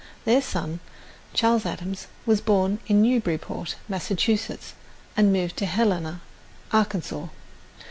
Their 0.25 0.41
son, 0.41 0.79
Charles 1.35 1.63
Adams, 1.63 2.07
was 2.25 2.41
born 2.41 2.79
in 2.87 3.03
Newburyport, 3.03 3.75
Massachusetts, 3.87 4.73
and 5.15 5.31
moved 5.31 5.57
to 5.57 5.67
Helena, 5.67 6.21
Arkansas. 6.71 7.27